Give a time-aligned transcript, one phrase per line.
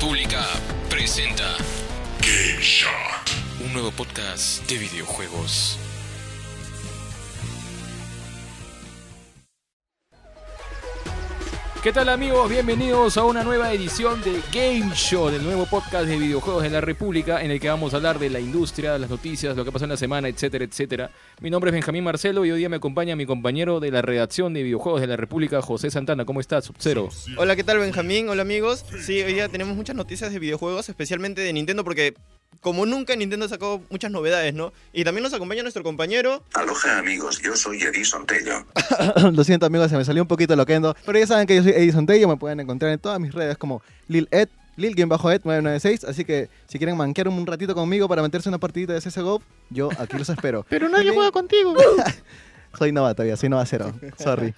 [0.00, 0.46] República
[0.88, 1.56] presenta
[2.20, 3.32] Game Shot.
[3.64, 5.76] un nuevo podcast de videojuegos.
[11.82, 12.50] ¿Qué tal amigos?
[12.50, 16.80] Bienvenidos a una nueva edición de Game Show, el nuevo podcast de videojuegos en la
[16.80, 19.84] República, en el que vamos a hablar de la industria, las noticias, lo que pasó
[19.84, 21.12] en la semana, etcétera, etcétera.
[21.40, 24.54] Mi nombre es Benjamín Marcelo y hoy día me acompaña mi compañero de la redacción
[24.54, 26.24] de videojuegos de la República, José Santana.
[26.24, 27.10] ¿Cómo estás, Sub-Zero?
[27.36, 28.28] Hola, ¿qué tal Benjamín?
[28.28, 28.84] Hola amigos.
[29.00, 32.14] Sí, hoy día tenemos muchas noticias de videojuegos, especialmente de Nintendo, porque
[32.60, 34.72] como nunca Nintendo ha sacado muchas novedades, ¿no?
[34.92, 36.42] Y también nos acompaña nuestro compañero.
[36.54, 38.64] Aloha amigos, yo soy Edison Tello.
[39.32, 40.96] Lo siento amigos, se me salió un poquito loquendo.
[41.06, 43.56] Pero ya saben que yo soy Edison Tello, me pueden encontrar en todas mis redes
[43.56, 46.04] como Lil Ed, Lil-Ed996.
[46.04, 49.90] Así que si quieren manquear un ratito conmigo para meterse una partidita de CSGO, yo
[49.98, 50.64] aquí los espero.
[50.68, 51.74] Pero nadie juega contigo.
[52.78, 53.92] soy novato todavía, soy novacero.
[54.18, 54.54] Sorry.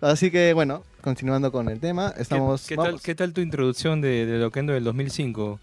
[0.00, 2.66] Así que bueno, continuando con el tema, estamos...
[2.66, 5.60] ¿Qué, qué tal, ¿Qué tal tu introducción de, de Loquendo del 2005?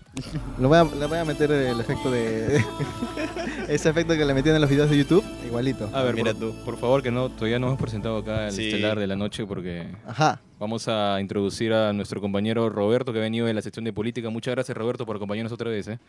[0.59, 2.63] Le voy, a, le voy a meter el efecto de...
[3.67, 5.89] ese efecto que le metían en los videos de YouTube, igualito.
[5.93, 6.55] A ver, Mira por, tú.
[6.65, 8.67] por favor, que no todavía no hemos presentado acá el Sí.
[8.69, 10.41] estelar de la noche porque Ajá.
[10.59, 14.29] Vamos a introducir a nuestro compañero Roberto, que ha venido de la sección de política.
[14.29, 15.87] Muchas gracias, Roberto, por acompañarnos otra vez.
[15.87, 15.99] ¿eh?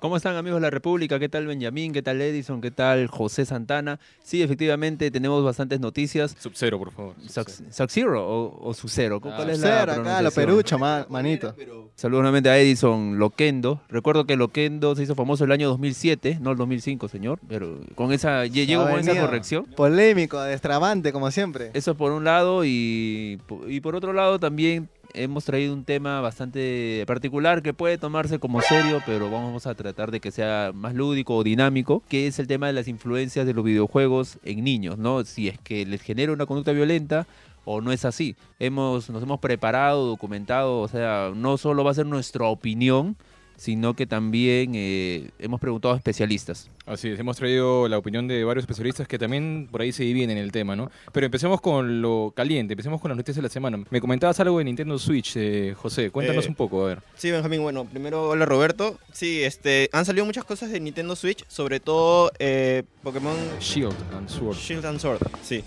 [0.00, 1.18] ¿Cómo están amigos de la República?
[1.18, 1.92] ¿Qué tal Benjamín?
[1.92, 2.60] ¿Qué tal Edison?
[2.60, 3.98] ¿Qué tal José Santana?
[4.22, 6.36] Sí, efectivamente tenemos bastantes noticias.
[6.38, 7.14] Sub-Zero, por favor.
[7.26, 9.20] ¿Sub-Zero o, o Su-Zero?
[9.20, 11.52] ¿Cuál Ah, es la Cero, acá, perucho, ma- manito.
[11.96, 13.80] Saludos nuevamente a Edison Loquendo.
[13.88, 17.40] Recuerdo que Loquendo se hizo famoso el año 2007, no el 2005, señor.
[17.48, 19.64] Pero con esa, lle- llego con esa corrección.
[19.76, 21.72] Polémico, destrabante, como siempre.
[21.74, 27.04] Eso por un lado y, y por otro lado también hemos traído un tema bastante
[27.06, 31.36] particular que puede tomarse como serio, pero vamos a tratar de que sea más lúdico
[31.36, 35.24] o dinámico, que es el tema de las influencias de los videojuegos en niños, ¿no?
[35.24, 37.26] Si es que les genera una conducta violenta
[37.64, 38.36] o no es así.
[38.58, 43.16] Hemos, nos hemos preparado, documentado, o sea, no solo va a ser nuestra opinión,
[43.58, 46.70] sino que también eh, hemos preguntado a especialistas.
[46.86, 50.30] Así es, hemos traído la opinión de varios especialistas que también por ahí se dividen
[50.30, 50.90] en el tema, ¿no?
[51.12, 53.84] Pero empecemos con lo caliente, empecemos con las noticias de la semana.
[53.90, 56.10] Me comentabas algo de Nintendo Switch, eh, José.
[56.10, 57.02] Cuéntanos Eh, un poco, a ver.
[57.16, 58.96] Sí, Benjamín, bueno, primero, hola Roberto.
[59.12, 64.28] Sí, este, han salido muchas cosas de Nintendo Switch, sobre todo eh, Pokémon Shield and
[64.30, 64.56] Sword.
[64.56, 65.62] Shield and Sword, sí.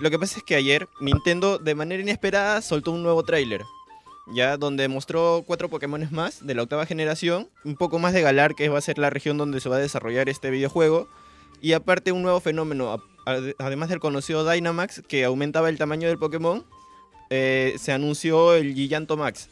[0.00, 3.62] Lo que pasa es que ayer Nintendo, de manera inesperada, soltó un nuevo tráiler.
[4.26, 8.54] Ya, donde mostró cuatro Pokémones más de la octava generación, un poco más de Galar,
[8.54, 11.08] que va a ser la región donde se va a desarrollar este videojuego,
[11.60, 13.02] y aparte un nuevo fenómeno,
[13.58, 16.64] además del conocido Dynamax, que aumentaba el tamaño del Pokémon,
[17.30, 19.48] eh, se anunció el Giganto Max.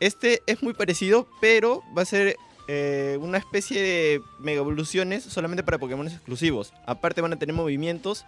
[0.00, 2.36] Este es muy parecido, pero va a ser
[2.68, 6.72] eh, una especie de mega evoluciones solamente para Pokémon exclusivos.
[6.86, 8.24] Aparte van a tener movimientos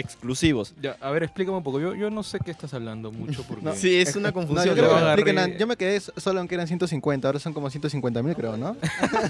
[0.00, 0.74] exclusivos.
[0.80, 1.80] Ya, a ver, explícame un poco.
[1.80, 3.64] Yo, yo no sé qué estás hablando mucho porque...
[3.64, 4.64] No, Sí, es una No, confusión.
[4.66, 7.52] yo, Yo creo que agarré- expliquen, yo me quedé solo aunque eran 150, ahora son
[7.52, 8.76] como 150 mil creo, ¿no?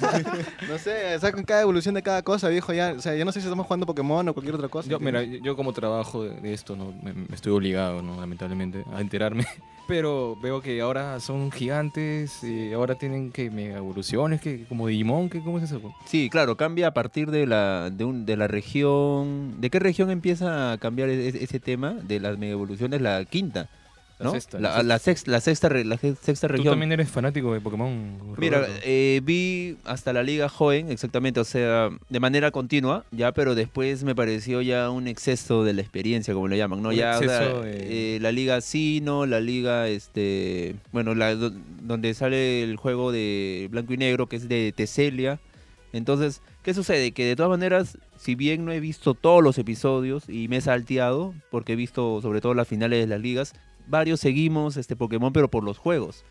[0.69, 3.41] no sé, sacan cada evolución de cada cosa, viejo, ya, o sea, yo no sé
[3.41, 4.89] si estamos jugando Pokémon o cualquier otra cosa.
[4.89, 6.93] Yo, mira, yo como trabajo de, de esto, ¿no?
[7.03, 8.21] me, me estoy obligado, ¿no?
[8.21, 9.47] lamentablemente, a enterarme.
[9.88, 15.31] Pero veo que ahora son gigantes, y ahora tienen que mega evoluciones, que como Digimon,
[15.31, 15.81] que ¿cómo es eso?
[16.04, 19.60] Sí, claro, cambia a partir de la, de, un- de la región.
[19.62, 21.94] ¿De qué región empieza a cambiar ese, tema?
[21.94, 23.71] De las mega evoluciones, la quinta.
[24.19, 26.73] La sexta, La, la sexta, la sexta, la sexta Tú región.
[26.73, 28.19] también eres fanático de Pokémon.
[28.37, 33.55] Mira, eh, vi hasta la Liga Joven, exactamente, o sea, de manera continua, ya, pero
[33.55, 36.89] después me pareció ya un exceso de la experiencia, como lo llaman, ¿no?
[36.89, 41.53] Un ya, o sea, eh, la Liga Sino, la Liga, este, bueno, la, do-
[41.83, 45.39] donde sale el juego de Blanco y Negro, que es de Teselia.
[45.93, 47.12] Entonces, ¿qué sucede?
[47.12, 50.61] Que de todas maneras, si bien no he visto todos los episodios y me he
[50.61, 53.55] salteado, porque he visto sobre todo las finales de las ligas,
[53.88, 56.25] varios seguimos este Pokémon, pero por los juegos.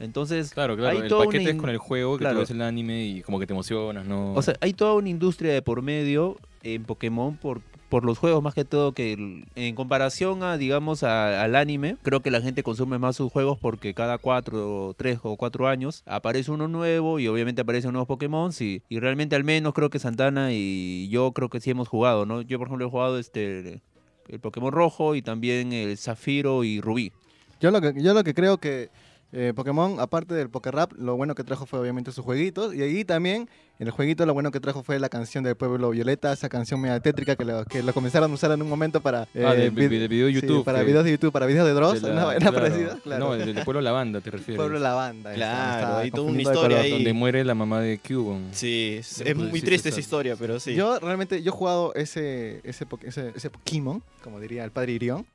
[0.00, 2.34] Entonces, Claro, claro, hay el toda paquete una es con el juego, que claro.
[2.36, 4.34] tú ves el anime y como que te emocionas, ¿no?
[4.34, 7.60] O sea, hay toda una industria de por medio en Pokémon por,
[7.90, 12.20] por los juegos más que todo que en comparación a, digamos, a- al anime, creo
[12.20, 16.50] que la gente consume más sus juegos porque cada cuatro, tres o cuatro años aparece
[16.50, 20.52] uno nuevo y obviamente aparecen nuevos Pokémon y, y realmente al menos creo que Santana
[20.52, 22.42] y yo creo que sí hemos jugado, ¿no?
[22.42, 23.80] Yo por ejemplo he jugado este
[24.28, 27.12] el Pokémon rojo y también el Zafiro y Rubí.
[27.60, 28.90] Yo lo que, yo lo que creo que
[29.36, 32.72] eh, Pokémon, aparte del Pokérap, lo bueno que trajo fue obviamente sus jueguitos.
[32.72, 33.48] Y ahí también,
[33.80, 36.80] en el jueguito, lo bueno que trajo fue la canción del pueblo Violeta, esa canción
[36.80, 39.22] media tétrica que lo, que lo comenzaron a usar en un momento para.
[39.44, 41.66] Ah, de- vid- de video de sí, YouTube, para que- videos de YouTube, para videos
[41.66, 42.56] de Dross, de la- una vaina claro.
[42.68, 42.98] parecida.
[43.02, 43.24] Claro.
[43.24, 44.56] No, del del pueblo Lavanda te refieres.
[44.56, 45.30] pueblo La Banda.
[45.34, 46.90] esa, Claro, hay toda una historia ahí.
[46.92, 48.50] Donde muere la mamá de Cubon.
[48.52, 50.76] Sí, es, es muy triste esa historia, pero sí.
[50.76, 55.26] Yo realmente, yo he jugado ese, ese, ese, ese Pokémon, como diría el padre Irión.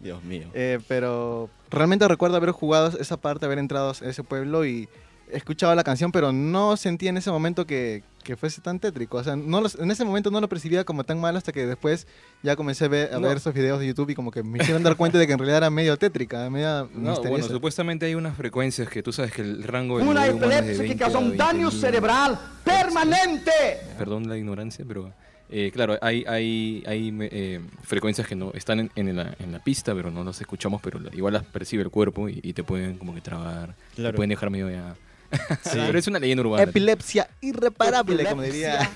[0.00, 0.48] Dios mío.
[0.54, 4.88] Eh, pero realmente recuerdo haber jugado esa parte, haber entrado a ese pueblo y
[5.32, 9.18] he escuchado la canción, pero no sentí en ese momento que, que fuese tan tétrico.
[9.18, 11.66] O sea, no los- en ese momento no lo percibía como tan malo hasta que
[11.66, 12.08] después
[12.42, 13.28] ya comencé a ver, a No.
[13.28, 15.38] ver esos videos de YouTube y como que me hicieron dar cuenta de que en
[15.38, 17.48] realidad era medio tétrica, media No, bueno, misteriosa.
[17.48, 20.78] supuestamente hay unas frecuencias que tú sabes que el rango del Una de epilepsia que
[20.78, 21.80] 20 causa un daño 20.000.
[21.80, 23.52] cerebral permanente.
[23.98, 25.12] Perdón la ignorancia, pero
[25.50, 29.58] eh, claro, hay, hay, hay eh, frecuencias que no están en, en la, en la
[29.58, 32.98] pista, pero no las escuchamos, pero igual las percibe el cuerpo y, y te pueden
[32.98, 34.16] como que trabar, te Claro.
[34.16, 34.94] pueden dejar medio ya...
[35.86, 36.64] pero es una leyenda urbana.
[36.64, 38.90] Epilepsia irreparable, como diría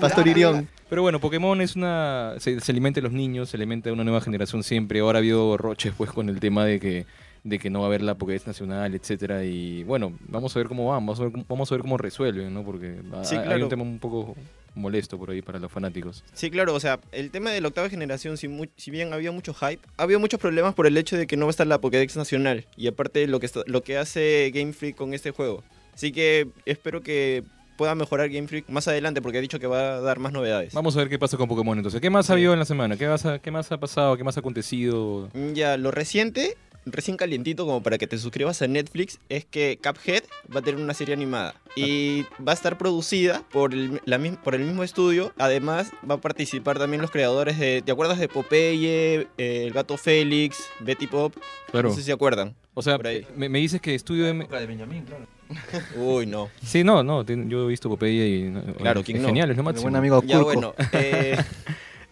[0.00, 0.68] Pastor Irión.
[0.88, 2.34] Pero bueno, Pokémon es una.
[2.38, 5.00] Se, se alimenta de los niños, se alimenta de una nueva generación siempre.
[5.00, 7.06] Ahora ha habido roches pues con el tema de que
[7.42, 10.68] de que no va a haber la Pokédex nacional, etcétera y bueno, vamos a ver
[10.68, 12.62] cómo van, vamos a ver, cómo- vamos a ver cómo resuelven, ¿no?
[12.64, 13.64] Porque Sí, hay claro.
[13.64, 14.36] un tema un poco
[14.74, 16.24] molesto por ahí para los fanáticos.
[16.32, 19.80] Sí, claro, o sea, el tema de la octava generación, si, bien había mucho hype,
[19.96, 22.16] ha habido muchos problemas por el hecho de que no va a estar la Pokédex
[22.16, 22.66] nacional.
[22.76, 25.62] Y aparte lo que, está- lo que hace Game Freak con este juego.
[25.94, 27.44] Así que espero que
[27.76, 30.72] pueda mejorar Game Freak más adelante porque ha dicho que va a dar más novedades.
[30.74, 32.00] Vamos a ver qué pasa con Pokémon entonces.
[32.00, 32.96] ¿Qué más ha habido en la semana?
[32.96, 34.16] ¿Qué más ha, qué más ha pasado?
[34.16, 35.28] ¿Qué más ha acontecido?
[35.34, 39.78] Mm, Ya, lo reciente, recién calientito como para que te suscribas a Netflix, es que
[39.82, 40.22] Cuphead
[40.54, 41.54] va a tener una serie animada.
[41.74, 45.32] Y va a estar producida por el, la mis- por el mismo estudio.
[45.38, 47.82] Además, va a participar también los creadores de...
[47.82, 51.34] ¿Te acuerdas de Popeye, eh, El Gato Félix, Betty Pop?
[51.70, 51.88] Claro.
[51.88, 52.54] No sé si se acuerdan.
[52.74, 52.98] O sea,
[53.36, 54.46] me, me dices que estudio M...
[54.46, 55.26] de Benjamín, claro.
[55.96, 56.48] Uy, no.
[56.64, 58.74] Sí, no, no, yo he visto Popeye y...
[58.78, 59.28] Claro, es ¿quién no?
[59.28, 59.82] Genial, es lo máximo.
[59.84, 61.36] buen amigo Ya bueno, eh,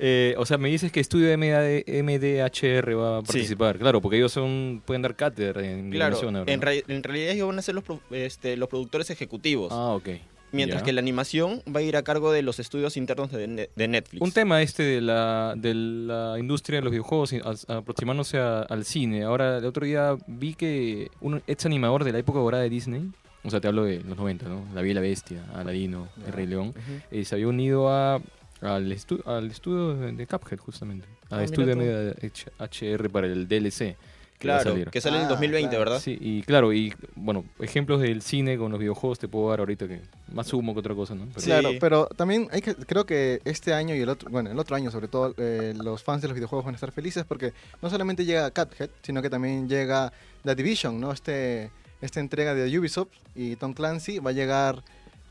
[0.02, 3.26] Eh, o sea, me dices que Estudio MD MDHR va a Sí.
[3.26, 3.78] participar.
[3.78, 7.58] Claro, porque ellos son pueden dar cátedra en claro, animación en, en realidad ellos van
[7.58, 9.68] a ser los, este, los productores ejecutivos.
[9.72, 10.08] Ah, ok.
[10.52, 13.68] mientras que la animación va a ir a cargo de los estudios internos de, Ne-
[13.76, 14.20] de Netflix.
[14.20, 17.32] Un tema este de la, de la industria de los videojuegos
[17.68, 19.22] a- aproximándose a- al cine.
[19.22, 23.10] Ahora, el otro día vi que un ex animador de la época dorada de Disney,
[23.44, 24.64] o sea, te hablo de los 90, ¿no?
[24.74, 26.74] La Bella y la Bestia, Aladino, El Rey León,
[27.12, 28.20] eh, se había unido a,
[28.60, 31.06] al, estu- al estudio de, de Cuphead, justamente.
[31.30, 31.80] Ah, Al mira estudio tú.
[31.80, 33.78] MDHR para el DLC.
[33.78, 33.96] que
[34.38, 35.84] Claro, que sale en el Ah, 2020, claro.
[35.84, 36.00] ¿verdad?
[36.00, 39.86] Sí, y claro, y bueno, ejemplos del cine con los videojuegos te puedo dar ahorita
[39.86, 40.00] que
[40.32, 41.26] más humo que otra cosa, ¿no?
[41.26, 41.46] Pero- Sí.
[41.46, 44.76] Claro, pero también hay que, creo que este año y el otro, bueno, el otro
[44.76, 47.52] año sobre todo, eh, los fans de los videojuegos van a estar felices porque
[47.82, 50.10] no solamente llega Cuphead, sino que también llega
[50.44, 51.12] The Division, ¿no?
[51.12, 51.70] Este,
[52.00, 54.82] esta entrega de Ubisoft y Tom Clancy va a llegar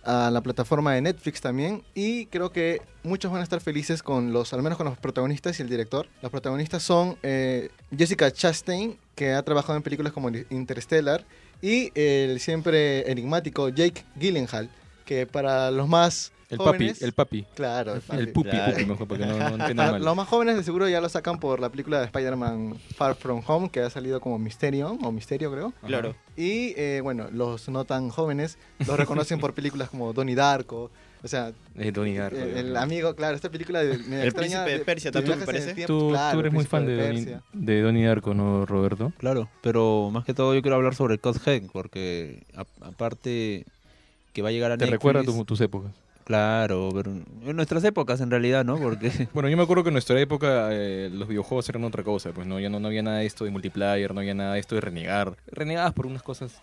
[0.04, 4.32] a la plataforma de Netflix también y creo que muchos van a estar felices con
[4.32, 6.08] los, al menos con los protagonistas y el director.
[6.22, 11.26] Los protagonistas son eh, Jessica Chastain, que ha trabajado en películas como Interstellar,
[11.62, 14.70] y el siempre enigmático Jake Gyllenhaal,
[15.06, 17.46] que para los más el jóvenes, papi, el papi.
[17.56, 18.20] claro, el, papi.
[18.20, 18.72] El pupi, Claro.
[18.74, 20.04] pupi mejor, porque no, no Para mal.
[20.04, 23.42] los más jóvenes de seguro ya lo sacan por la película de Spider-Man Far From
[23.46, 25.74] Home, que ha salido como Misterio, o Misterio creo.
[25.86, 26.16] Claro.
[26.36, 28.58] Y eh, bueno, los no tan jóvenes
[28.88, 30.90] los reconocen por películas como Donnie Darko.
[31.22, 32.38] O sea, Es Donnie Darko.
[32.38, 35.50] el, amigo, claro, esta película de, media El extraña Príncipe de Persia también, me viajes
[35.50, 35.76] en el parece.
[35.76, 39.12] tiempo, Tú, claro, tú eres muy fan de, de Donnie Darko, ¿no, Roberto?
[39.18, 43.66] Claro, pero más que todo yo quiero hablar sobre Cuphead, porque a- aparte
[44.32, 45.92] que va a llegar a Te Netflix, recuerda tu- tus épocas.
[46.30, 48.78] Claro, pero en nuestras épocas en realidad, ¿no?
[48.78, 52.34] Porque Bueno, yo me acuerdo que en nuestra época eh, los videojuegos eran otra cosa,
[52.34, 54.76] pues no, ya no, había nada de esto de multiplayer, no había nada de esto
[54.76, 55.36] de renegar.
[55.48, 56.62] Renegabas por unas cosas.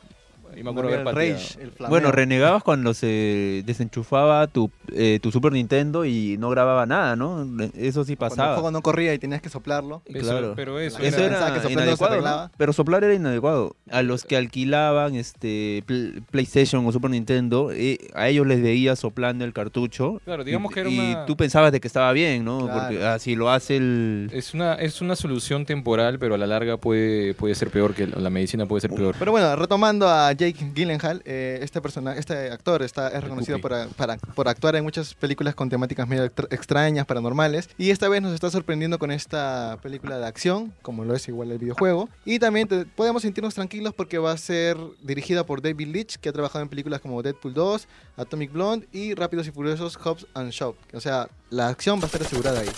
[0.54, 1.16] Yo me acuerdo No el.
[1.16, 6.86] Rage, el bueno, renegabas cuando se desenchufaba tu, eh, tu Super Nintendo y no grababa
[6.86, 7.46] nada, ¿no?
[7.74, 8.55] Eso sí Cuando el pasaba.
[8.55, 10.03] juego no corría y tenías que soplarlo.
[10.06, 10.53] Eso, Claro.
[10.56, 12.50] Pero eso, Eso Pensaba era que inadecuado.
[12.56, 13.76] Pero soplar era inadecuado.
[13.91, 18.96] A los que alquilaban este Pl- PlayStation o Super Nintendo, eh, a ellos les veía
[18.96, 20.20] soplando el cartucho.
[20.24, 22.65] Claro, digamos y, que era y una- tú pensabas de que estaba bien, ¿no?
[22.67, 22.81] Claro.
[22.81, 24.31] Porque así lo hace el...
[24.32, 28.06] Es una, es una solución temporal, pero a la larga puede, puede ser peor que
[28.06, 29.15] la medicina puede ser peor.
[29.19, 33.88] Pero bueno, retomando a Jake Gyllenhaal, eh, este personaje, este actor está es reconocido por,
[33.94, 38.22] para- por actuar en muchas películas con temáticas medio extra- extrañas, paranormales, y esta vez
[38.22, 42.38] nos está sorprendiendo con esta película de acción, como lo es igual el videojuego, y
[42.38, 46.32] también te- podemos sentirnos tranquilos porque va a ser dirigida por David Leitch, que ha
[46.32, 50.74] trabajado en películas como Deadpool 2, Atomic Blonde y Rápidos y Furiosos Hobbs and Shaw.
[50.93, 52.69] O sea, la acción va a estar asegurada ahí.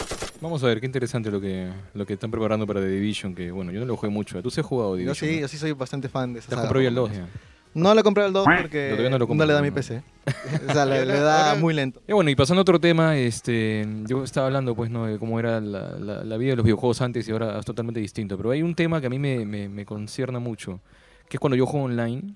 [0.40, 3.50] Vamos a ver, qué interesante lo que, lo que están preparando para The Division, que
[3.50, 4.40] bueno, yo no lo jugué mucho.
[4.42, 5.28] Tú sí has jugado Yo Division.
[5.30, 5.40] sí, ¿no?
[5.42, 7.09] yo sí soy bastante fan de esa ¿Te has saga, comprado ya el por lo
[7.09, 7.28] 2 menos.
[7.35, 7.40] ya?
[7.75, 9.75] No lo compré el 2 porque no no, lo compras, le da no, mi no.
[9.75, 10.02] PC.
[10.68, 12.00] o sea, le, le da muy lento.
[12.09, 15.38] Y bueno, y pasando a otro tema, este, yo estaba hablando pues no de cómo
[15.40, 18.37] era la, la- la vida de los videojuegos antes y ahora es totalmente distinto.
[18.37, 20.80] Pero hay un tema que a mí me, me, me concierna mucho,
[21.28, 22.35] que es cuando yo juego online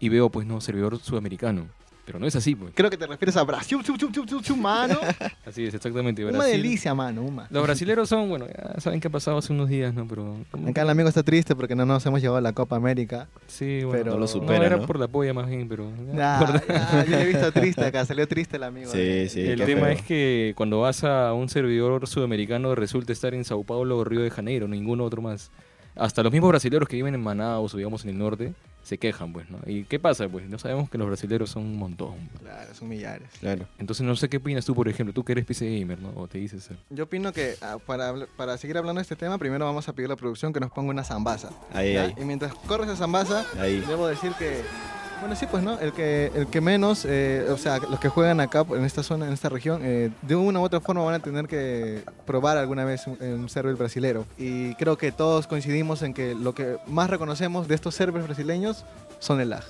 [0.00, 1.66] y veo pues no servidor sudamericano.
[2.04, 2.72] Pero no es así, pues.
[2.74, 4.98] Creo que te refieres a Brasil, chu, chu, chu, chu, chu, mano.
[5.46, 6.24] Así es, exactamente.
[6.24, 7.46] Una delicia, mano.
[7.50, 10.06] Los brasileros son, bueno, ya saben qué ha pasado hace unos días, ¿no?
[10.06, 10.36] Pero...
[10.50, 13.28] como Acá el amigo está triste porque no nos hemos llevado a la Copa América.
[13.46, 13.92] Sí, bueno.
[13.92, 14.86] pero- No lo no, supera, era ¿no?
[14.86, 15.90] por la polla más bien, pero...
[16.14, 18.90] Ya, ya, yo lo he visto triste acá, salió triste el amigo.
[18.90, 19.40] Sí, sí.
[19.40, 19.88] el tema feo.
[19.90, 24.20] es que cuando vas a un servidor sudamericano resulta estar en Sao Paulo o Río
[24.20, 25.50] de Janeiro, ninguno otro más.
[25.96, 29.32] Hasta los mismos brasileros que viven en Manaus o digamos en el norte se quejan,
[29.32, 29.58] pues, ¿no?
[29.66, 30.28] ¿Y qué pasa?
[30.28, 32.16] Pues no sabemos que los brasileros son un montón.
[32.40, 33.30] Claro, son millares.
[33.40, 33.66] Claro.
[33.78, 36.12] Entonces no sé qué opinas tú, por ejemplo, tú que eres PC gamer, ¿no?
[36.16, 36.76] O te dices ser.
[36.90, 40.06] Yo opino que ah, para, para seguir hablando de este tema, primero vamos a pedir
[40.08, 41.48] a la producción que nos ponga una zambaza.
[41.72, 42.02] Ahí, ¿ya?
[42.04, 42.14] ahí.
[42.20, 43.80] Y mientras corre esa zambaza, Ahí.
[43.88, 44.60] debo decir que,
[45.20, 45.78] bueno, sí, pues, ¿no?
[45.80, 49.26] El que, el que menos, eh, o sea, los que juegan acá en esta zona,
[49.26, 52.84] en esta región, eh, de una u otra forma van a tener que probar alguna
[52.84, 54.26] vez un, un server brasilero.
[54.38, 58.84] Y creo que todos coincidimos en que lo que más reconocemos de estos servers brasileños
[59.18, 59.64] son el lag.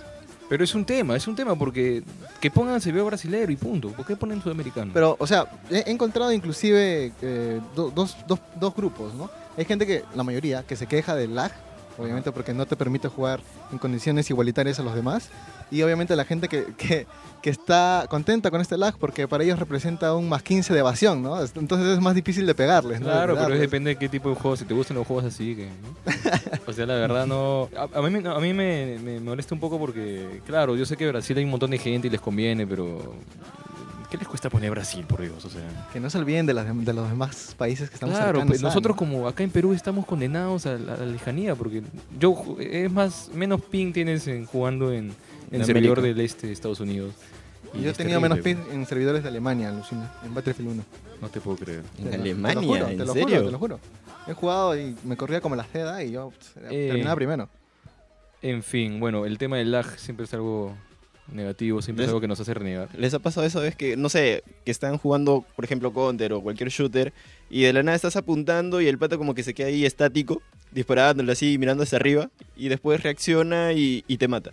[0.48, 2.02] Pero es un tema, es un tema porque
[2.40, 3.88] que pongan servidor brasilero y punto.
[3.90, 4.90] ¿Por qué ponen sudamericano?
[4.92, 9.30] Pero, o sea, he he encontrado inclusive eh, do- dos, dos- dos grupos, ¿no?
[9.56, 11.50] Hay gente que, la mayoría, que se queja del lag,
[11.98, 13.40] obviamente porque no te permite jugar
[13.72, 15.30] en condiciones igualitarias a los demás.
[15.70, 17.06] Y obviamente la gente que, que,
[17.42, 21.22] que está contenta con este lag porque para ellos representa un más 15 de evasión,
[21.22, 21.40] ¿no?
[21.40, 23.06] Entonces es más difícil de pegarles, ¿no?
[23.06, 24.60] Claro, De pero depende de qué tipo de juegos.
[24.60, 25.66] Si te gustan los juegos así, que.
[25.66, 26.60] ¿no?
[26.66, 27.68] O sea, la verdad no.
[27.76, 31.08] A, a mí, a mí me, me molesta un poco porque, claro, yo sé que
[31.08, 33.14] Brasil hay un montón de gente y les conviene, pero.
[34.14, 35.44] ¿Qué les cuesta poner Brasil, por Dios?
[35.44, 35.88] O sea.
[35.92, 38.96] Que no se olviden de, los demás países que estamos Claro, cercanos pues, nosotros ¿no?
[38.96, 41.82] como acá en Perú estamos condenados a la, a la lejanía, porque
[42.16, 45.06] yo es más, menos ping tienes en, jugando en,
[45.50, 46.16] en En servidor América.
[46.16, 47.12] del este de Estados Unidos.
[47.72, 50.84] Y Yo he tenido menos ping en servidores de Alemania, alucina, en Battlefield 1.
[51.20, 51.82] No te puedo creer.
[51.98, 53.26] En Te lo- te lo Alemania, juro, ¿en te lo serio?
[53.38, 53.80] Juro, te lo juro.
[54.28, 56.86] He jugado y me corría como la seda y yo pues, Eh.
[56.86, 57.48] terminaba primero.
[58.42, 60.72] En fin, bueno, el tema del lag siempre es algo
[61.32, 62.88] negativo, siempre es algo que nos hace renegar.
[62.96, 63.62] ¿Les ha pasado eso?
[63.64, 67.12] Es que, no sé, que están jugando, por ejemplo, Counter o cualquier shooter
[67.50, 70.42] y de la nada estás apuntando y el pato como que se queda ahí estático,
[70.72, 74.52] disparándole así, mirando hacia arriba y después reacciona y, y te mata.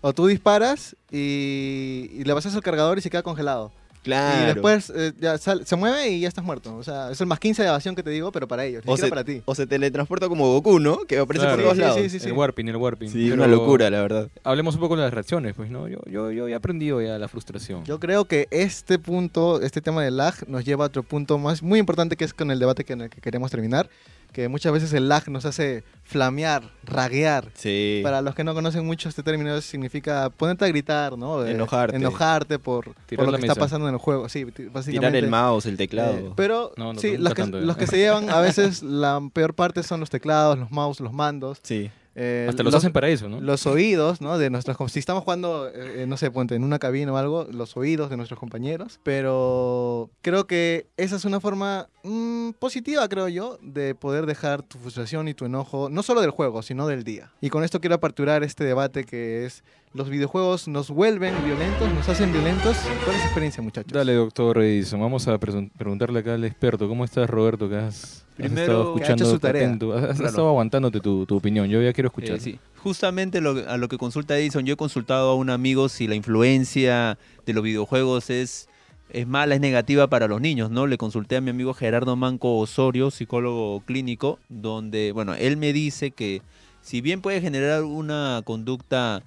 [0.00, 3.72] O tú disparas y, y le pasas el cargador y se queda congelado.
[4.02, 4.42] Claro.
[4.42, 6.74] Y después eh, ya sal- se mueve y ya estás muerto.
[6.76, 8.92] O sea, es el más 15 de evasión que te digo, pero para ellos, ni
[8.92, 9.42] o se, para ti.
[9.44, 10.98] o se teletransporta como Goku, ¿no?
[11.04, 11.56] Que aparece Claro.
[11.56, 11.96] por todos Sí, lados.
[12.00, 12.26] sí, sí, sí.
[12.28, 13.10] El warping, el warping.
[13.10, 14.28] Sí, Pero una locura, la verdad.
[14.44, 15.88] Hablemos un poco de las reacciones, pues, ¿no?
[15.88, 17.84] Yo, yo, yo he aprendido ya la frustración.
[17.84, 21.62] Yo creo que este punto, este tema del lag, nos lleva a otro punto más
[21.62, 23.88] muy importante que es con el debate que en el que queremos terminar.
[24.32, 27.50] Que muchas veces el lag nos hace flamear, raguear.
[27.54, 28.00] Sí.
[28.02, 31.44] Para los que no conocen mucho este término, significa ponerte a gritar, ¿no?
[31.44, 31.96] Eh, Enojarte.
[31.96, 34.28] Enojarte por, lo que está pasando en el juego.
[34.28, 34.90] Sí, básicamente.
[34.92, 36.32] Tirar el mouse, el Eh, teclado.
[36.36, 37.46] pero No, no, sí, los que, ¿eh?
[37.48, 41.12] los que se llevan a veces la peor parte son los teclados, los mouse, los
[41.12, 41.58] mandos.
[41.62, 41.90] sí.
[42.20, 43.40] Eh, Hasta los, hacen para eso, ¿no?
[43.40, 44.38] los oídos, ¿no?
[44.38, 47.46] De nuestros, si estamos jugando, eh, eh, no sé, ponte en una cabina o algo,
[47.52, 48.98] los oídos de nuestros compañeros.
[49.04, 54.78] Pero creo que esa es una forma mm, positiva, creo yo, de poder dejar tu
[54.78, 57.30] frustración y tu enojo, no solo del juego, sino del día.
[57.40, 62.08] Y con esto quiero aperturar este debate que es, ¿los videojuegos nos vuelven violentos, nos
[62.08, 62.76] hacen violentos?
[63.04, 63.92] ¿Cuál es su experiencia, muchachos?
[63.92, 64.98] Dale, doctor Edison.
[64.98, 66.88] Vamos a preguntarle acá al experto.
[66.88, 67.66] ¿Cómo estás, Roberto?
[67.66, 69.66] Has, has Primero, estado que ha escuchando hecho su tarea.
[69.66, 69.92] atento.
[69.92, 70.28] Has, has Claro.
[70.28, 71.68] estado aguantándote tu, tu opinión.
[71.68, 72.36] Yo ya quiero escuchar.
[72.36, 72.58] Eh, sí.
[72.82, 76.14] Justamente lo- a lo que consulta Edison, yo he consultado a un amigo si la
[76.14, 78.68] influencia de los videojuegos es,
[79.10, 80.86] es mala, es negativa para los niños, ¿no?
[80.86, 86.10] Le consulté a mi amigo Gerardo Manco Osorio, psicólogo clínico, donde, bueno, él me dice
[86.12, 86.42] que
[86.82, 89.22] si bien puede generar una conducta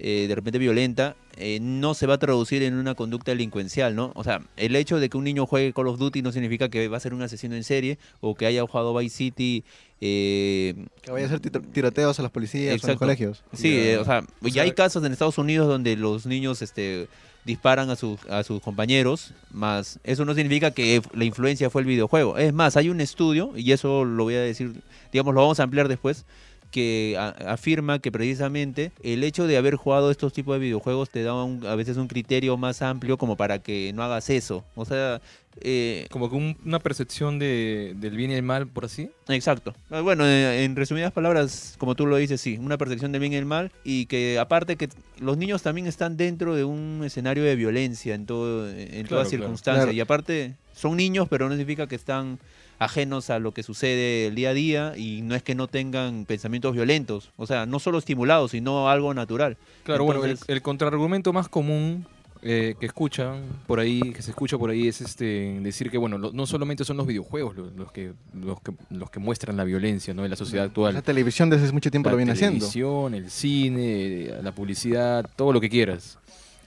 [0.00, 4.12] eh, de repente violenta, eh, no se va a traducir en una conducta delincuencial, ¿no?
[4.14, 6.88] O sea, el hecho de que un niño juegue Call of Duty no significa que
[6.88, 9.64] va a ser un asesino en serie o que haya jugado Vice City.
[10.02, 12.98] eh, Que vaya a hacer tiro- tiroteos a las policías o en los Exacto.
[13.00, 13.44] colegios.
[13.52, 16.62] Sí, eh, o sea, O ya sea- hay casos en Estados Unidos donde los niños
[16.62, 17.06] este,
[17.44, 21.86] disparan a, sus a sus compañeros, más eso no significa que la influencia fue el
[21.86, 22.38] videojuego.
[22.38, 24.72] Es más, hay un estudio, y eso lo voy a decir,
[25.12, 26.24] digamos, lo vamos a ampliar después,
[26.70, 31.22] que a- afirma que precisamente el hecho de haber jugado estos tipos de videojuegos te
[31.22, 34.64] da un- a veces un criterio más amplio como para que no hagas eso.
[34.74, 35.20] O sea,
[35.62, 39.10] eh, Como que un- una percepción de, del bien y el mal, por así.
[39.28, 39.74] Exacto.
[39.90, 43.32] Ah, Bueno, eh, en resumidas palabras, como tú lo dices, sí, una percepción del bien
[43.32, 47.42] y el mal y que aparte que los niños también están dentro de un escenario
[47.42, 49.28] de violencia en todo en Claro, toda claro.
[49.30, 49.92] circunstancia Claro.
[49.92, 52.38] y aparte son niños, pero no significa que están
[52.80, 56.24] ajenos a lo que sucede el día a día y no es que no tengan
[56.24, 59.56] pensamientos violentos, o sea, no solo estimulados, sino algo natural.
[59.84, 62.06] Claro, bueno, el, el contraargumento más común
[62.42, 66.16] eh, que escuchan por ahí, que se escucha por ahí, es este decir que bueno,
[66.16, 69.64] lo- no solamente son los videojuegos los, los que, los que los que muestran la
[69.64, 70.24] violencia ¿no?
[70.24, 70.94] en la sociedad actual.
[70.94, 72.60] La televisión desde hace mucho tiempo la lo viene haciendo.
[72.60, 76.18] televisión, el cine, la publicidad, todo lo que quieras.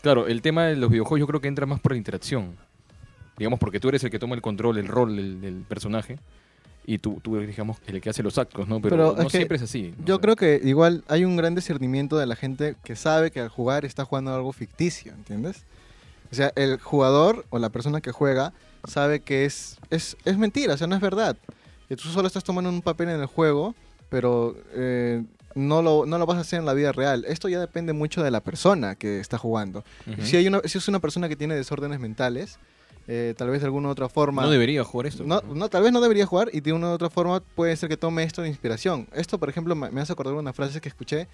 [0.03, 2.55] Claro, el tema de los videojuegos yo creo que entra más por la interacción.
[3.38, 6.20] Digamos, porque tú eres el que toma el control, el rol del, del personaje.
[6.86, 8.82] Y tú, tú eres, digamos, el que hace los actos, ¿no?
[8.82, 9.94] Pero, Pero no es que siempre es así.
[9.98, 10.06] ¿no?
[10.06, 13.40] Yo sea, creo que igual hay un gran discernimiento de la gente que sabe que
[13.40, 15.63] al jugar está jugando algo ficticio, ¿entiendes?
[16.32, 18.54] O sea, el jugador o la persona que juega
[18.86, 21.38] sabe que es, es, es mentira, o sea, no es verdad.
[21.90, 23.75] Y tú solo estás tomando un papel en el juego,
[24.10, 25.24] pero eh,
[25.56, 27.24] no, lo, no lo vas a hacer en la vida real.
[27.28, 29.84] Esto ya depende mucho de la persona que está jugando.
[30.08, 30.22] ujú.
[30.24, 32.58] si, hay una, si es una persona que tiene desórdenes mentales,
[33.07, 34.41] eh, tal vez de alguna u otra forma...
[34.43, 35.24] No debería jugar esto.
[35.25, 37.89] No, no, tal vez no debería jugar y de una u otra forma puede ser
[37.89, 39.07] que tome esto de inspiración.
[39.13, 41.27] Esto, por ejemplo, me me hace acordar una frase que escuché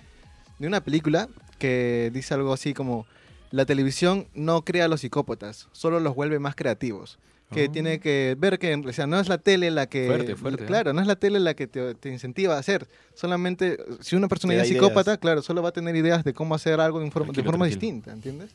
[0.57, 3.05] de una película que dice algo así como,
[3.51, 7.17] la televisión no crea a los psicópatas, solo los vuelve más creativos.
[7.51, 7.71] Que Ah.
[7.71, 10.05] tiene que ver que, o sea, no es la tele la que...
[10.05, 10.67] Fuerte, fuerte, ¿eh?
[10.67, 12.87] Claro, no es la tele la que te, te incentiva a hacer.
[13.15, 14.83] Solamente, si una persona ya es ideas.
[14.83, 17.51] psicópata, claro, solo va a tener ideas de cómo hacer algo de, forma- de Tranquilo,
[17.51, 17.79] forma tranquilo.
[17.81, 18.51] distinta, ¿entiendes?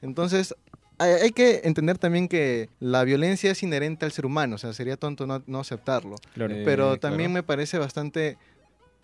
[0.00, 0.54] Entonces,
[1.00, 4.96] hay, que entender también que la violencia es inherente al ser humano, o sea, sería
[4.96, 6.16] tonto no, no aceptarlo.
[6.34, 6.54] Claro.
[6.54, 7.00] Eh, Pero claro.
[7.00, 8.36] también me parece bastante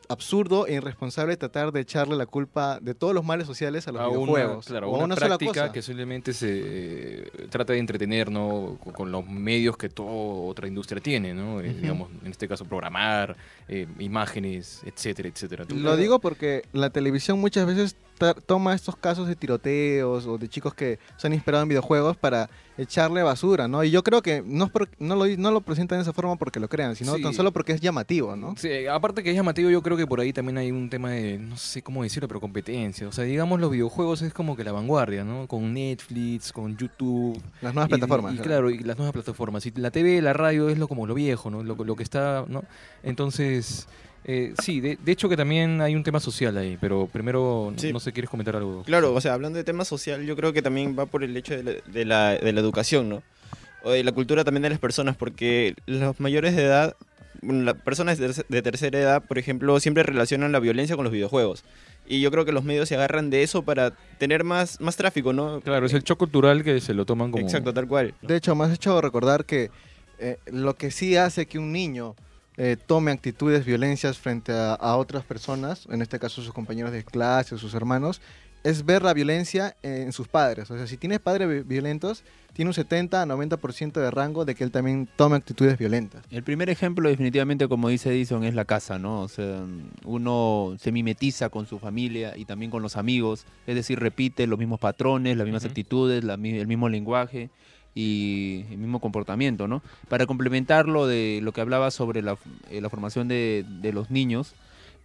[0.09, 4.01] absurdo e irresponsable tratar de echarle la culpa de todos los males sociales a los
[4.01, 4.67] a una, videojuegos.
[4.67, 5.73] claro, o a una, una sola práctica cosa.
[5.73, 8.79] que simplemente se eh, trata de entretener ¿no?
[8.83, 11.61] con, con los medios que toda otra industria tiene, ¿no?
[11.61, 13.37] Eh, digamos, en este caso programar,
[13.69, 15.65] eh, imágenes, etcétera, etcétera.
[15.75, 17.97] Lo digo porque la televisión muchas veces
[18.47, 22.49] toma estos casos de tiroteos o de chicos que se han inspirado en videojuegos para
[22.79, 23.83] echarle basura, ¿no?
[23.85, 26.37] Y yo creo que no, es por- no, lo, no lo presentan de esa forma
[26.37, 27.23] porque lo crean, sino Sí.
[27.23, 28.55] tan solo porque es llamativo, ¿no?
[28.59, 31.39] Sí, aparte que es llamativo, yo creo que por ahí también hay un tema de,
[31.39, 33.09] no sé cómo decirlo, pero competencia.
[33.09, 35.47] O sea, digamos, los videojuegos es como que la vanguardia, ¿no?
[35.47, 37.41] Con Netflix, con YouTube.
[37.63, 38.35] Las nuevas Y- plataformas.
[38.35, 38.69] Y, claro.
[38.69, 39.65] claro, y las nuevas plataformas.
[39.65, 41.63] Y la TV, la radio es lo como lo viejo, ¿no?
[41.63, 42.63] Lo, lo que está, ¿no?
[43.03, 43.89] Entonces,
[44.29, 47.79] eh, sí, de, de hecho que también hay un tema social ahí, pero primero, no-
[47.79, 47.93] Sí.
[47.93, 48.83] no sé, ¿quieres comentar algo?
[48.83, 51.57] Claro, o sea, hablando de tema social, yo creo que también va por el hecho
[51.57, 53.23] de la, de la, de la educación, ¿no?
[53.85, 56.97] O de la cultura también de las personas, porque los mayores de edad,
[57.41, 61.05] bueno, las personas de, terce- de tercera edad, por ejemplo, siempre relacionan la violencia con
[61.05, 61.63] los videojuegos.
[62.09, 65.33] Y yo creo que los medios se agarran de eso para tener más, más tráfico,
[65.33, 65.61] ¿no?
[65.61, 67.45] Claro, es el choque cultural que se lo toman como...
[67.45, 68.15] Exacto, tal cual.
[68.23, 69.71] De hecho, me has hecho recordar que
[70.19, 72.15] eh, lo que sí hace que un niño
[72.57, 77.05] eh, tome actitudes, violencias frente a, a otras personas, en este caso sus compañeros de
[77.05, 78.21] clase o sus hermanos,
[78.65, 80.69] es ver la violencia en sus padres.
[80.73, 84.57] O sea, si tiene padres vi- violentos, tiene un 70 a 90% de rango de
[84.57, 86.25] que él también tome actitudes violentas.
[86.31, 89.21] El primer ejemplo, definitivamente, como dice Edison, es la casa, ¿no?
[89.21, 89.63] O sea,
[90.05, 94.59] uno se mimetiza con su familia y también con los amigos, es decir, repite los
[94.59, 97.51] mismos patrones, las mismas actitudes, la el mismo lenguaje
[97.97, 99.83] y el mismo comportamiento, ¿no?
[100.09, 102.37] Para complementarlo de lo que hablaba sobre la,
[102.71, 104.55] eh, formación de, los niños,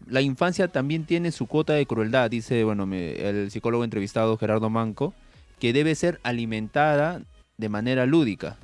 [0.08, 5.14] la infancia también tiene su cuota de crueldad, dice, bueno, el psicólogo entrevistado Gerardo Manco,
[5.58, 7.22] que debe ser alimentada
[7.58, 8.58] de manera lúdica.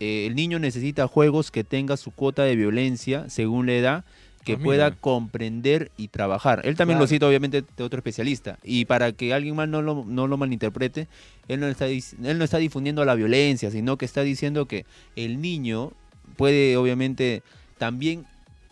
[0.00, 4.04] Eh, el niño necesita juegos que tenga su cuota de violencia según la edad
[4.44, 6.60] que Ah, pueda comprender y trabajar.
[6.64, 8.58] Él también lo cita obviamente de otro especialista.
[8.62, 11.08] Y para que alguien más no lo, no lo malinterprete,
[11.48, 14.84] él no, está, él no está difundiendo la violencia, sino que está diciendo que
[15.16, 15.92] el niño
[16.36, 17.42] puede obviamente
[17.78, 18.26] también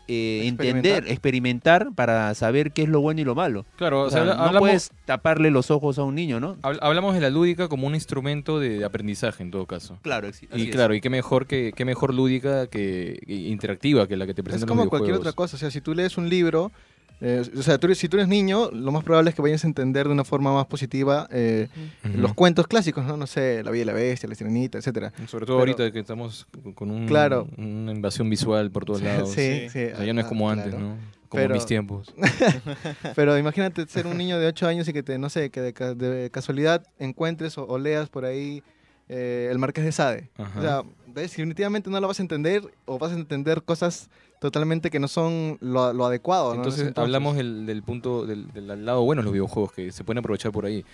[0.08, 0.66] eh, Experimentar.
[0.96, 3.64] entender, experimentar para saber qué es lo bueno y lo malo.
[3.76, 6.56] Claro, o O sea, no puedes taparle los ojos a un niño, ¿no?
[6.62, 9.98] hab- hablamos de la lúdica como un instrumento de, de aprendizaje en todo caso.
[10.02, 10.70] Claro, así Y es.
[10.70, 14.44] claro, y qué mejor que qué mejor lúdica que interactiva que la que te Es
[14.44, 15.56] presentan como los cualquier otra cosa.
[15.56, 16.72] O sea, si tú lees un libro,
[17.20, 19.62] eh, o sea, tú eres- si tú eres niño, lo más probable es que vayas
[19.64, 21.68] a entender de una forma más positiva eh,
[22.14, 23.16] los cuentos clásicos, ¿no?
[23.16, 25.12] No sé, La Bella y la Bestia, La Sirenita, etcétera.
[25.28, 27.46] Sobre todo Pero- ahorita que estamos con un, Claro.
[27.56, 29.30] una invasión visual por todos lados.
[29.30, 29.68] Sí, Sí.
[29.70, 29.84] sí.
[29.92, 30.62] O sea, ya no es ah, como claro.
[30.62, 30.96] antes, ¿no?
[31.28, 32.12] Como Pero- mis tiempos.
[33.14, 35.72] Pero imagínate ser un niño de 8 años y que te, no sé, que de,
[35.72, 38.62] ca- de casualidad encuentres o, o leas por ahí
[39.08, 40.30] eh, El Marqués de Sade.
[40.38, 40.58] Ajá.
[40.58, 44.08] O sea, definitivamente no lo vas a entender o vas a entender cosas
[44.42, 46.48] totalmente que no son lo, lo adecuado.
[46.48, 46.54] ¿no?
[46.54, 50.02] En Entonces, hablamos del, del punto, del, del lado bueno de los videojuegos que se
[50.02, 50.84] pueden aprovechar por ahí.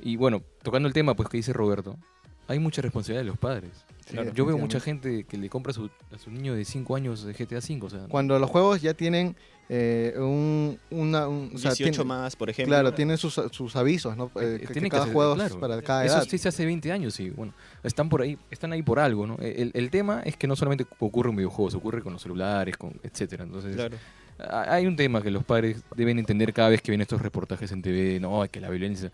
[0.00, 1.96] Y bueno, tocando el tema pues que dice Roberto,
[2.52, 3.70] hay mucha responsabilidad de los padres.
[4.06, 6.64] Sí, Claro, yo veo mucha gente que le compra a su, a su niño de
[6.64, 7.80] 5 años de GTA V.
[7.86, 9.36] O sea, Cuando los juegos ya tienen
[9.68, 12.72] eh, un, una, un- o sea, 18 tiene- más, por ejemplo.
[12.74, 14.26] Claro, tienen sus, sus avisos, ¿no?
[14.36, 15.60] Eh, Eh, que- que tiene que cada juego es claro.
[15.60, 16.26] para cada Eso edad.
[16.28, 19.36] sí se hace 20 años y bueno, están por ahí, están ahí por algo, ¿no?
[19.40, 22.92] El, el tema es que no solamente ocurre en videojuegos, ocurre con los celulares, con
[23.02, 23.44] etcétera.
[23.44, 23.96] Entonces, Claro.
[24.50, 27.80] hay un tema que los padres deben entender cada vez que ven estos reportajes en
[27.82, 29.10] TV, no, es que la violencia.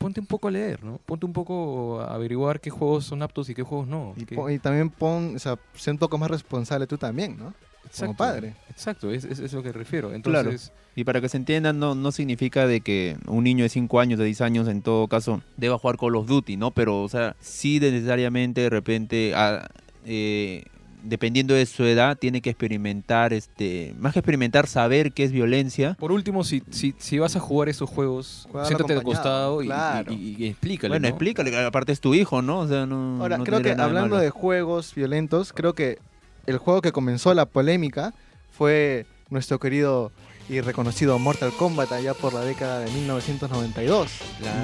[0.00, 0.98] Ponte un poco a leer, ¿no?
[1.04, 4.14] Ponte un poco a averiguar qué juegos son aptos y qué juegos no.
[4.16, 7.36] Y, qué- pon- y también pon, o sea, sé un poco más responsable tú también,
[7.36, 7.52] ¿no?
[7.84, 8.54] Exacto, padre.
[8.70, 10.14] Exacto, es, es, es lo que refiero.
[10.14, 14.00] Entonces, Y para que se entienda, no, no significa de que un niño de 5
[14.00, 16.70] años, de 10 años, en todo caso, deba jugar Call of Duty, ¿no?
[16.70, 19.68] Pero, o sea, sí necesariamente, de repente, ah,
[20.06, 20.64] eh,
[21.02, 25.96] dependiendo de su edad, tiene que experimentar, este, más que experimentar, saber qué es violencia.
[25.98, 29.66] por último, si, si, si vas a jugar esos juegos, Juégalo siéntate al costado y,
[29.66, 30.12] claro.
[30.12, 30.88] y- y- y explícale.
[30.90, 31.08] bueno, ¿no?
[31.08, 32.60] explícale, aparte es tu hijo, ¿no?
[32.60, 33.18] O sea, no.
[33.20, 35.98] Ahora, no creo que hablando de juegos violentos, creo que
[36.46, 38.14] el juego que comenzó la polémica
[38.50, 40.10] fue nuestro querido
[40.48, 44.10] y reconocido Mortal Kombat allá por la década de 1992.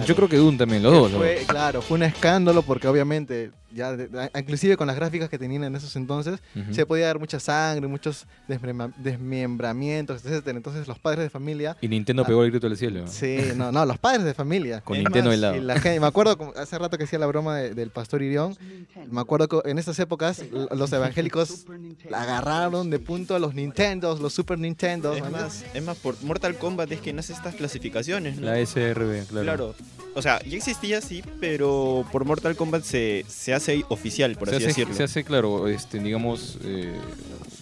[0.07, 1.45] Yo creo que Doom también, los fue, dos.
[1.47, 4.09] claro, fue un escándalo porque obviamente, ya de-
[4.39, 6.41] inclusive con las gráficas que tenían en esos entonces,
[6.73, 10.57] se podía dar mucha sangre, muchos desmembra- desmembramientos, etcétera.
[10.57, 12.27] Entonces los padres de familia, Y Nintendo Ah.
[12.27, 13.07] pegó el grito del cielo.
[13.07, 14.81] sí, no, no, los padres de familia.
[14.81, 15.57] Con Nintendo más, al lado.
[15.57, 18.57] Y la gente, me acuerdo hace rato que hacía la broma de- del pastor Irión,
[19.11, 20.43] me acuerdo que en esas épocas
[20.75, 21.67] los evangélicos
[22.13, 25.17] agarraron de punto a los Nintendos, los Super Nintendos.
[25.17, 25.31] Es ¿no?
[25.31, 28.47] más, es más, por Mortal Kombat es que nace estas clasificaciones, ¿no?
[28.47, 29.45] La SRB, claro.
[29.45, 29.75] Claro.
[30.15, 34.57] O sea, ya existía sí, pero por Mortal Kombat se, se hace oficial, por se
[34.57, 34.95] así hace, decirlo.
[34.95, 36.95] se hace, claro, este, digamos, eh,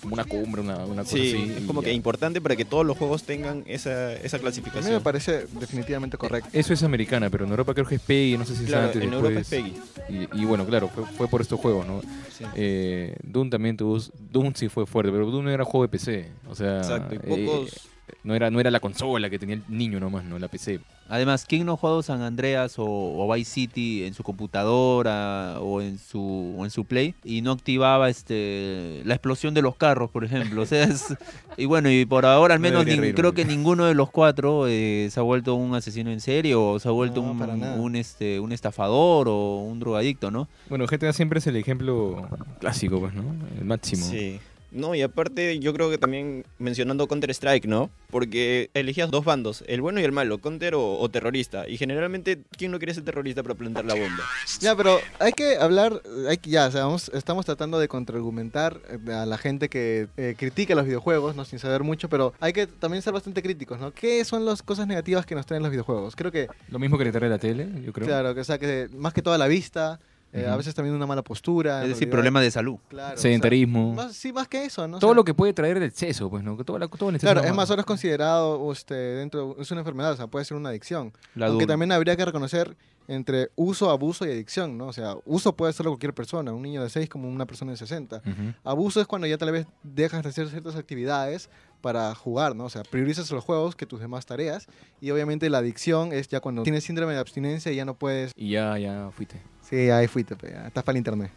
[0.02, 1.52] como una cumbre, una, una cosa sí, así.
[1.58, 1.86] es como ya.
[1.88, 5.02] que importante para que todos los juegos tengan esa, esa A mí me clasificación.
[5.02, 6.50] parece definitivamente correcto.
[6.52, 8.86] Eso es americana, pero en Europa creo que es PEGI, no sé si es Claro,
[8.86, 9.48] antes, en Europa es.
[9.48, 9.74] PEGI.
[10.10, 12.02] Y, y bueno, claro, fue, fue por estos juegos, ¿no?
[12.36, 12.44] Sí.
[12.54, 13.98] Eh, Doom también tuvo.
[14.30, 16.28] Doom sí fue fuerte, pero Doom no era juego de PC.
[16.50, 17.88] O sea, Exacto, y eh, pocos...
[18.22, 20.38] no, era, no era la consola que tenía el niño nomás, ¿no?
[20.38, 20.80] La PC.
[21.08, 25.80] Además, ¿quién no ha jugado San Andreas o, o Vice City en su computadora o
[25.82, 30.10] en su, o en su Play y no activaba este la explosión de los carros,
[30.10, 30.62] por ejemplo?
[30.62, 31.14] O sea, es-
[31.58, 33.14] y bueno, y por ahora al No menos reírme.
[33.14, 36.78] creo que ninguno de los cuatro eh, se ha vuelto un asesino en serie o
[36.78, 40.48] se ha vuelto No, un, un, este, un estafador o un drogadicto, ¿no?
[40.68, 42.28] Bueno, GTA siempre es el ejemplo
[42.60, 43.24] clásico, pues, ¿no?
[43.58, 44.06] El máximo.
[44.06, 44.40] Sí.
[44.74, 47.90] No, y aparte yo creo que también mencionando Counter-Strike, ¿no?
[48.10, 51.68] Porque elegías dos bandos, el bueno y el malo, Counter o, o terrorista.
[51.68, 54.24] Y generalmente, ¿quién no quiere ser terrorista para plantar la bomba?
[54.60, 58.80] Ya, pero hay que hablar, hay que, ya, o sea, vamos- estamos tratando de contraargumentar
[58.90, 61.44] eh, a la gente que eh, critica los videojuegos, ¿no?
[61.44, 63.92] Sin saber mucho, pero hay que también ser bastante críticos, ¿no?
[63.92, 66.16] ¿Qué son las cosas negativas que nos traen los videojuegos?
[66.16, 68.06] Creo que, Lo mismo que le trae la tele, yo creo.
[68.08, 70.00] claro, que, o sea, que más que toda la vista,
[70.34, 71.82] eh, a veces también una mala postura.
[71.84, 72.76] Es decir, problemas de salud.
[72.88, 73.94] Claro, o sea, Sedentarismo.
[73.94, 74.96] más- sí, más que eso, ¿no?
[74.96, 76.56] O todo sea, lo que puede traer el exceso, pues, ¿no?
[76.64, 79.70] Todo, la, todo el exceso Claro, no- es más, ahora es considerado este, dentro, es
[79.70, 81.12] una enfermedad, o sea, puede ser una adicción.
[81.36, 82.76] La Aunque también habría que reconocer
[83.08, 84.86] entre uso, abuso y adicción, ¿no?
[84.86, 87.76] O sea, uso puede hacerlo cualquier persona, un niño de 6 como una persona de
[87.76, 88.16] 60.
[88.18, 88.54] Ujú.
[88.64, 92.64] Abuso es cuando ya tal vez dejas de hacer ciertas actividades para jugar, ¿no?
[92.64, 94.66] O sea, priorizas los juegos que tus demás tareas.
[95.00, 98.32] Y obviamente la adicción es ya cuando tienes síndrome de abstinencia y ya no puedes...
[98.36, 99.42] Y ya, ya fuiste.
[99.60, 101.32] Sí, ahí fuiste, pe, ya, estás para el internet.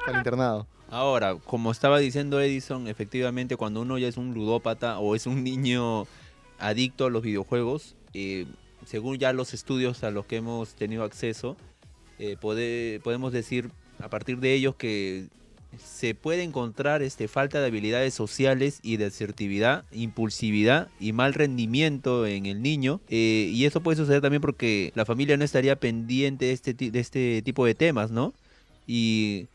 [0.00, 0.66] para el internado.
[0.90, 5.42] Ahora, como estaba diciendo Edison, efectivamente cuando uno ya es un ludópata o es un
[5.42, 6.06] niño
[6.58, 8.46] adicto a los videojuegos, eh,
[8.84, 11.56] según ya los estudios a los que hemos tenido acceso,
[12.18, 15.26] eh, pode- podemos decir a partir de ellos que
[15.82, 22.26] se puede encontrar este, falta de habilidades sociales y de asertividad, impulsividad y mal rendimiento
[22.26, 23.00] en el niño.
[23.08, 27.00] eh, y eso puede suceder también porque la familia no estaría pendiente de este, de
[27.00, 28.34] este tipo de temas, ¿no?
[28.86, 29.46] Y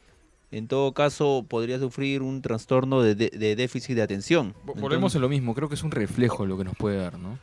[0.51, 4.53] en todo caso podría sufrir un trastorno de, de- de déficit de atención.
[4.65, 6.97] Vo- Volvemos Entonces- a lo mismo, creo que es un reflejo lo que nos puede
[6.97, 7.37] dar, ¿no?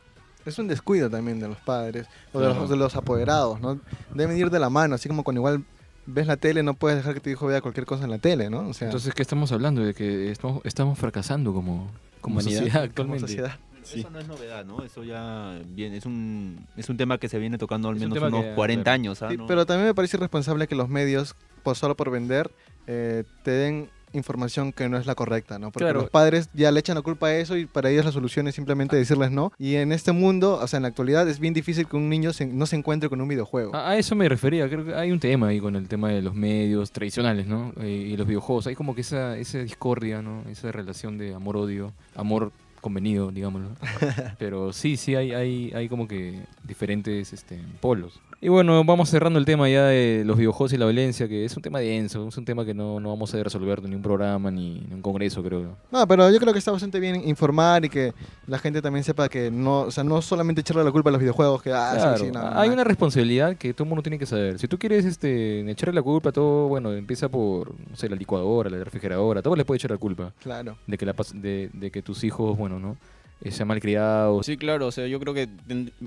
[0.45, 2.61] Es un descuido también de los padres o de, Claro.
[2.61, 3.79] los, de los apoderados, ¿no?
[4.13, 5.63] Deben ir de la mano, así como cuando igual
[6.05, 8.49] ves la tele, no puedes dejar que tu hijo vea cualquier cosa en la tele,
[8.49, 8.67] ¿no?
[8.69, 9.81] O sea, Entonces, ¿qué estamos hablando?
[9.81, 11.89] De que estamos, estamos fracasando como,
[12.21, 13.21] como sociedad como actualmente.
[13.21, 13.59] sociedad.
[13.93, 14.83] Eso no es novedad, ¿no?
[14.83, 18.17] Eso ya viene, es un, es un tema que se viene tocando al un menos
[18.17, 18.93] unos que, 40 claro.
[18.95, 19.21] años.
[19.21, 19.29] ¿ah?
[19.29, 19.45] Sí, ¿no?
[19.45, 22.49] pero también me parece irresponsable que los medios, por solo por vender,
[22.87, 25.71] eh, te den información que no es la correcta, ¿no?
[25.71, 26.01] Porque Claro.
[26.01, 28.55] los padres ya le echan la culpa a eso y para ellos la solución es
[28.55, 29.51] simplemente decirles no.
[29.59, 32.33] Y en este mundo, o sea, en la actualidad es bien difícil que un niño
[32.33, 33.75] se- no se encuentre con un videojuego.
[33.75, 36.21] A, a eso me refería, creo que hay un tema ahí con el tema de
[36.21, 37.73] los medios tradicionales, ¿no?
[37.81, 40.43] Eh, y los videojuegos, hay como que esa, esa discordia, ¿no?
[40.49, 42.51] Esa relación de amor-odio, amor
[42.81, 43.69] convenido, digámoslo.
[44.37, 48.19] Pero sí, sí, hay, hay, hay como que diferentes este, polos.
[48.41, 51.55] Y bueno, vamos cerrando el tema ya de los videojuegos y la violencia, que es
[51.57, 54.51] un tema denso, es un tema que no, no vamos a resolver en un programa
[54.51, 55.75] ni un congreso, creo.
[55.91, 58.13] No, pero yo creo que está bastante bien informar y que
[58.45, 61.21] la gente también sepa que no, o sea, no solamente echarle la culpa a los
[61.21, 62.73] videojuegos, que ah, sí, Claro, sí, no, hay no.
[62.75, 64.59] una responsabilidad que todo el mundo tiene que saber.
[64.59, 68.15] Si tú quieres este, echarle la culpa a todo, bueno, empieza por, no sé, la
[68.15, 70.77] licuadora, la refrigeradora, todo le puede echar la culpa Claro.
[70.85, 72.97] de que, la, de, de que tus hijos, bueno, ¿no?
[73.41, 74.45] Eh, sean malcriados.
[74.45, 75.49] Sí, claro, o sea, yo creo que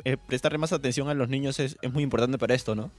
[0.05, 2.91] eh, prestarle más atención a los niños es, es muy importante para esto, ¿no?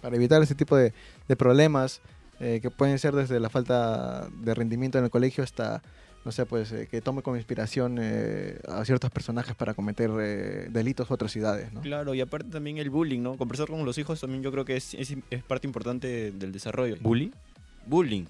[0.00, 0.92] Para evitar ese tipo de,
[1.28, 2.00] de problemas
[2.40, 5.82] eh, que pueden ser desde la falta de rendimiento en el colegio hasta
[6.26, 10.66] no sé, pues eh, que tome como inspiración eh, a ciertos personajes para cometer eh,
[10.70, 11.82] delitos o atrocidades, ¿no?
[11.82, 13.36] Claro, y aparte también el bullying, ¿no?
[13.36, 16.96] Conversar con los hijos también yo creo que es, es, es parte importante del desarrollo.
[17.00, 17.32] ¿Bully?
[17.86, 18.24] bullying.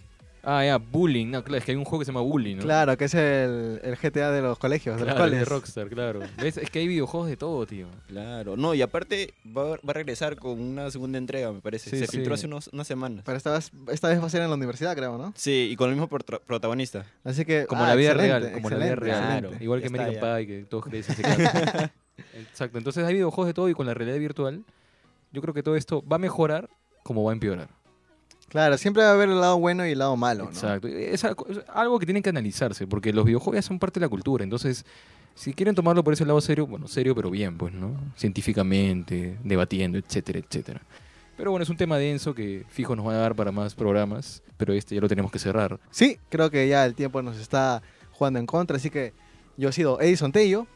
[0.48, 1.26] Ah, ya, Bullying.
[1.32, 2.62] No, claro, es que hay un juego que se llama Bullying, ¿no?
[2.62, 5.48] Claro, que es el, el GTA de los colegios, de los Claro, de coles.
[5.48, 6.20] Rockstar, claro.
[6.40, 6.56] ¿Ves?
[6.56, 7.88] Es que hay videojuegos de todo, tío.
[8.06, 11.90] Claro, no, y aparte va, a- va a regresar con una segunda entrega, me parece.
[11.90, 12.16] Sí, Se sí.
[12.18, 13.24] filtró hace unos- unas semanas.
[13.26, 15.32] Pero esta vez, esta vez va a ser en la universidad, creo, ¿no?
[15.34, 17.04] Sí, y con el mismo prota- protagonista.
[17.24, 17.66] Así que.
[17.66, 19.34] Como ah, la vida real, como la vida real.
[19.44, 19.64] excelente.
[19.64, 20.36] Igual que American ya.
[20.36, 21.90] Pie, que todos crecen ese caso.
[22.34, 22.78] Exacto.
[22.78, 24.62] Entonces hay videojuegos de todo y con la realidad virtual,
[25.32, 26.70] yo creo que todo esto va a mejorar
[27.02, 27.68] como va a empeorar.
[28.48, 30.50] Claro, siempre va a haber el lado bueno y el lado malo, ¿no?
[30.50, 30.88] Exacto.
[30.88, 34.06] Es algo, es algo que tienen que analizarse, porque los videojuegos ya son parte de
[34.06, 34.44] la cultura.
[34.44, 34.84] Entonces,
[35.34, 37.94] si quieren tomarlo por ese lado serio, bueno, serio pero bien, pues, ¿no?
[38.16, 40.80] Científicamente, debatiendo, etcétera, etcétera.
[41.36, 44.42] Pero bueno, es un tema denso que fijo nos va a dar para más programas,
[44.56, 45.78] pero este ya lo tenemos que cerrar.
[45.90, 47.82] Sí, creo que ya el tiempo nos está
[48.12, 49.12] jugando en contra, así que
[49.58, 50.66] yo he sido Edison Tello.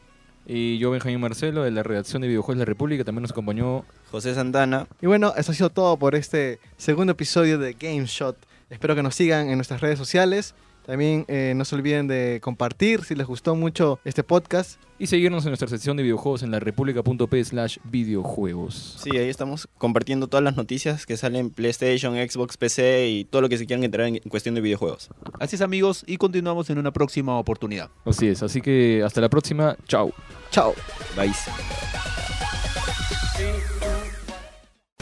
[0.45, 3.85] Y yo, Benjamín Marcelo, de la redacción de Videojuegos de la República, también nos acompañó
[4.09, 4.87] José Santana.
[5.01, 8.35] Y bueno, eso ha sido todo por este segundo episodio de Game Shot.
[8.69, 10.55] Espero que nos sigan en nuestras redes sociales.
[10.85, 14.79] También eh, no se olviden de compartir si les gustó mucho este podcast.
[14.99, 18.97] y seguirnos en nuestra sección de videojuegos en la república.p slash videojuegos.
[19.01, 23.41] Sí, ahí estamos compartiendo todas las noticias que salen en PlayStation, Xbox, PC y todo
[23.41, 25.09] lo que se quieran enterar en cuestión de videojuegos.
[25.39, 27.89] Así es amigos y continuamos en una próxima oportunidad.
[28.05, 30.13] Así es, así que hasta la próxima, chao.
[30.51, 30.73] Chao.
[31.15, 31.31] Bye.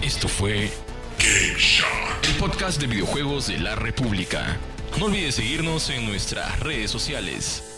[0.02, 0.70] Esto fue
[1.20, 2.26] Game Shot.
[2.28, 4.58] el podcast de videojuegos de la República.
[5.00, 7.69] No olvides seguirnos en nuestras redes sociales.